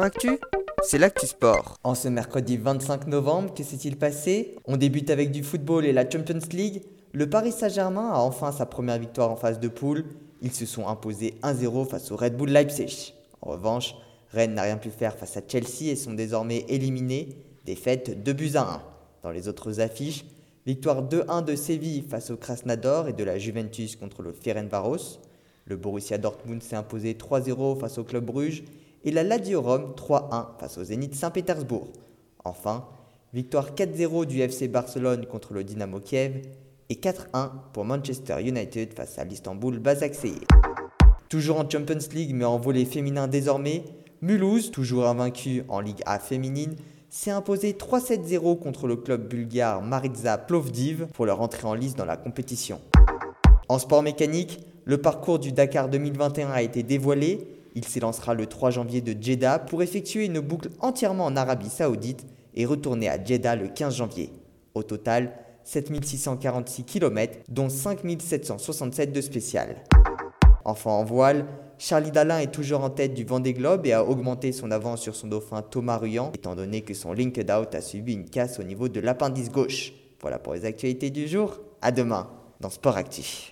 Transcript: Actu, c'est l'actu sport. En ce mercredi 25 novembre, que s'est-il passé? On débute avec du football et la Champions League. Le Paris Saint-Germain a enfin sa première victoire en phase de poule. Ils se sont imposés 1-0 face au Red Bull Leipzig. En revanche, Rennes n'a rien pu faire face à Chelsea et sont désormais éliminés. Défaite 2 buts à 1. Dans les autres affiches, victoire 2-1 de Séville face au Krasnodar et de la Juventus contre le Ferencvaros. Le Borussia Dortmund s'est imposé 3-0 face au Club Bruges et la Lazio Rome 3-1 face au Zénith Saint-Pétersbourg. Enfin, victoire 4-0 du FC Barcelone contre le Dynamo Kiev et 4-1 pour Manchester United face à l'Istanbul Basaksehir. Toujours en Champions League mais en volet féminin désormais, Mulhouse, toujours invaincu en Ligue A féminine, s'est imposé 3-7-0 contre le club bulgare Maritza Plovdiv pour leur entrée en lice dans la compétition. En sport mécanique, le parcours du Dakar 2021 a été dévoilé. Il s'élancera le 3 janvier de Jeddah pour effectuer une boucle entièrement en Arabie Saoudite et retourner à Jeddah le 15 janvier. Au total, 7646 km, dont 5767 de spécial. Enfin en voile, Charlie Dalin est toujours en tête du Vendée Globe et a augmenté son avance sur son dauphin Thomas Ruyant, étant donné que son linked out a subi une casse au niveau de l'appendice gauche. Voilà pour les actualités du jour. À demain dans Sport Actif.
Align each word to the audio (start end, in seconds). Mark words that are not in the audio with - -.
Actu, 0.00 0.38
c'est 0.82 0.96
l'actu 0.96 1.26
sport. 1.26 1.76
En 1.84 1.94
ce 1.94 2.08
mercredi 2.08 2.56
25 2.56 3.08
novembre, 3.08 3.52
que 3.52 3.62
s'est-il 3.62 3.98
passé? 3.98 4.56
On 4.64 4.78
débute 4.78 5.10
avec 5.10 5.30
du 5.30 5.42
football 5.44 5.84
et 5.84 5.92
la 5.92 6.08
Champions 6.08 6.38
League. 6.50 6.82
Le 7.12 7.28
Paris 7.28 7.52
Saint-Germain 7.52 8.08
a 8.10 8.18
enfin 8.18 8.52
sa 8.52 8.64
première 8.64 8.98
victoire 8.98 9.30
en 9.30 9.36
phase 9.36 9.60
de 9.60 9.68
poule. 9.68 10.04
Ils 10.40 10.52
se 10.52 10.64
sont 10.64 10.88
imposés 10.88 11.34
1-0 11.42 11.86
face 11.86 12.10
au 12.10 12.16
Red 12.16 12.38
Bull 12.38 12.48
Leipzig. 12.48 13.12
En 13.42 13.50
revanche, 13.50 13.94
Rennes 14.30 14.54
n'a 14.54 14.62
rien 14.62 14.78
pu 14.78 14.88
faire 14.88 15.14
face 15.14 15.36
à 15.36 15.42
Chelsea 15.46 15.90
et 15.90 15.96
sont 15.96 16.14
désormais 16.14 16.64
éliminés. 16.68 17.36
Défaite 17.66 18.22
2 18.22 18.32
buts 18.32 18.52
à 18.54 18.62
1. 18.62 18.82
Dans 19.24 19.30
les 19.30 19.46
autres 19.46 19.80
affiches, 19.80 20.24
victoire 20.64 21.02
2-1 21.02 21.44
de 21.44 21.54
Séville 21.54 22.02
face 22.08 22.30
au 22.30 22.38
Krasnodar 22.38 23.08
et 23.08 23.12
de 23.12 23.24
la 23.24 23.38
Juventus 23.38 23.96
contre 23.96 24.22
le 24.22 24.32
Ferencvaros. 24.32 25.18
Le 25.66 25.76
Borussia 25.76 26.16
Dortmund 26.16 26.62
s'est 26.62 26.76
imposé 26.76 27.12
3-0 27.12 27.78
face 27.78 27.98
au 27.98 28.04
Club 28.04 28.24
Bruges 28.24 28.64
et 29.04 29.10
la 29.10 29.22
Lazio 29.22 29.60
Rome 29.60 29.94
3-1 29.96 30.58
face 30.58 30.78
au 30.78 30.84
Zénith 30.84 31.14
Saint-Pétersbourg. 31.14 31.88
Enfin, 32.44 32.86
victoire 33.32 33.74
4-0 33.74 34.26
du 34.26 34.40
FC 34.40 34.68
Barcelone 34.68 35.26
contre 35.26 35.54
le 35.54 35.64
Dynamo 35.64 36.00
Kiev 36.00 36.42
et 36.88 36.94
4-1 36.94 37.50
pour 37.72 37.84
Manchester 37.84 38.36
United 38.40 38.94
face 38.94 39.18
à 39.18 39.24
l'Istanbul 39.24 39.78
Basaksehir. 39.78 40.46
Toujours 41.28 41.58
en 41.58 41.68
Champions 41.68 41.98
League 42.12 42.34
mais 42.34 42.44
en 42.44 42.58
volet 42.58 42.84
féminin 42.84 43.28
désormais, 43.28 43.84
Mulhouse, 44.20 44.70
toujours 44.70 45.06
invaincu 45.08 45.64
en 45.68 45.80
Ligue 45.80 46.02
A 46.06 46.18
féminine, 46.18 46.76
s'est 47.08 47.30
imposé 47.30 47.72
3-7-0 47.72 48.58
contre 48.58 48.86
le 48.86 48.96
club 48.96 49.28
bulgare 49.28 49.82
Maritza 49.82 50.38
Plovdiv 50.38 51.06
pour 51.12 51.26
leur 51.26 51.40
entrée 51.40 51.66
en 51.66 51.74
lice 51.74 51.94
dans 51.94 52.04
la 52.04 52.16
compétition. 52.16 52.80
En 53.68 53.78
sport 53.78 54.02
mécanique, 54.02 54.60
le 54.84 54.98
parcours 54.98 55.38
du 55.38 55.52
Dakar 55.52 55.88
2021 55.88 56.50
a 56.50 56.62
été 56.62 56.82
dévoilé. 56.82 57.46
Il 57.74 57.84
s'élancera 57.84 58.34
le 58.34 58.46
3 58.46 58.70
janvier 58.70 59.00
de 59.00 59.20
Jeddah 59.20 59.58
pour 59.58 59.82
effectuer 59.82 60.26
une 60.26 60.40
boucle 60.40 60.68
entièrement 60.80 61.24
en 61.24 61.36
Arabie 61.36 61.70
Saoudite 61.70 62.26
et 62.54 62.66
retourner 62.66 63.08
à 63.08 63.22
Jeddah 63.22 63.56
le 63.56 63.68
15 63.68 63.96
janvier. 63.96 64.30
Au 64.74 64.82
total, 64.82 65.32
7646 65.64 66.84
km, 66.84 67.38
dont 67.48 67.68
5767 67.68 69.12
de 69.12 69.20
spécial. 69.20 69.76
Enfin 70.64 70.90
en 70.90 71.04
voile, 71.04 71.46
Charlie 71.78 72.12
Dalin 72.12 72.38
est 72.38 72.52
toujours 72.52 72.84
en 72.84 72.90
tête 72.90 73.14
du 73.14 73.24
Vendée 73.24 73.54
Globe 73.54 73.86
et 73.86 73.92
a 73.92 74.04
augmenté 74.04 74.52
son 74.52 74.70
avance 74.70 75.00
sur 75.00 75.16
son 75.16 75.26
dauphin 75.26 75.62
Thomas 75.62 75.98
Ruyant, 75.98 76.30
étant 76.34 76.54
donné 76.54 76.82
que 76.82 76.94
son 76.94 77.12
linked 77.12 77.50
out 77.50 77.74
a 77.74 77.80
subi 77.80 78.14
une 78.14 78.28
casse 78.28 78.60
au 78.60 78.62
niveau 78.62 78.88
de 78.88 79.00
l'appendice 79.00 79.50
gauche. 79.50 79.92
Voilà 80.20 80.38
pour 80.38 80.54
les 80.54 80.64
actualités 80.64 81.10
du 81.10 81.26
jour. 81.26 81.58
À 81.80 81.90
demain 81.90 82.30
dans 82.60 82.70
Sport 82.70 82.96
Actif. 82.96 83.50